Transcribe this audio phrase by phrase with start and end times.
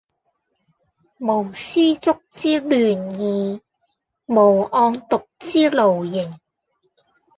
[1.19, 3.61] 無絲竹之亂耳，
[4.25, 6.39] 無案牘之勞形